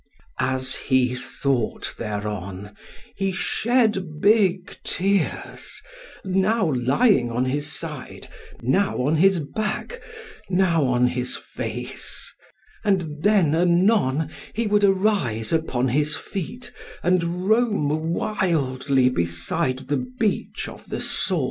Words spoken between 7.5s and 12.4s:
side, now on his back, now on his face;